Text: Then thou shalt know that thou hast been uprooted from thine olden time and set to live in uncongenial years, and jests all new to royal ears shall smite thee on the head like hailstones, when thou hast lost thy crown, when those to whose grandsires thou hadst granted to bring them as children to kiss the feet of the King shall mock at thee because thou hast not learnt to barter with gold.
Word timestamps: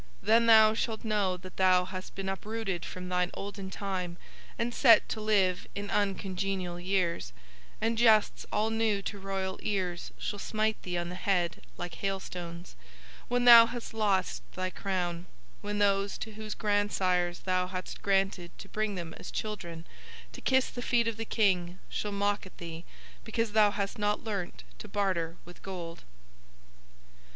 Then 0.23 0.47
thou 0.47 0.73
shalt 0.73 1.03
know 1.05 1.37
that 1.37 1.57
thou 1.57 1.85
hast 1.85 2.15
been 2.15 2.27
uprooted 2.27 2.83
from 2.83 3.07
thine 3.09 3.29
olden 3.35 3.69
time 3.69 4.17
and 4.57 4.73
set 4.73 5.07
to 5.09 5.21
live 5.21 5.67
in 5.75 5.91
uncongenial 5.91 6.79
years, 6.79 7.31
and 7.79 7.99
jests 7.99 8.43
all 8.51 8.71
new 8.71 9.03
to 9.03 9.19
royal 9.19 9.59
ears 9.61 10.11
shall 10.17 10.39
smite 10.39 10.81
thee 10.81 10.97
on 10.97 11.09
the 11.09 11.13
head 11.13 11.61
like 11.77 11.93
hailstones, 11.93 12.75
when 13.27 13.45
thou 13.45 13.67
hast 13.67 13.93
lost 13.93 14.41
thy 14.53 14.71
crown, 14.71 15.27
when 15.61 15.77
those 15.77 16.17
to 16.17 16.31
whose 16.33 16.55
grandsires 16.55 17.41
thou 17.41 17.67
hadst 17.67 18.01
granted 18.01 18.49
to 18.57 18.67
bring 18.69 18.95
them 18.95 19.13
as 19.19 19.29
children 19.29 19.85
to 20.31 20.41
kiss 20.41 20.71
the 20.71 20.81
feet 20.81 21.07
of 21.07 21.17
the 21.17 21.25
King 21.25 21.77
shall 21.89 22.11
mock 22.11 22.47
at 22.47 22.57
thee 22.57 22.83
because 23.23 23.51
thou 23.51 23.69
hast 23.69 23.99
not 23.99 24.23
learnt 24.23 24.63
to 24.79 24.87
barter 24.87 25.37
with 25.45 25.61
gold. 25.61 26.05